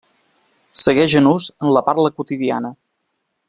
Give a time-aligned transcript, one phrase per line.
[0.83, 2.77] Segueix en ús en la parla quotidiana.